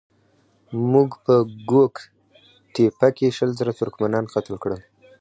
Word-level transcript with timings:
موږ 0.91 1.09
په 1.25 1.35
ګوک 1.69 1.95
تېپه 2.73 3.07
کې 3.17 3.27
شل 3.37 3.49
زره 3.59 3.71
ترکمنان 3.79 4.25
قتل 4.33 4.55
کړل. 4.63 4.81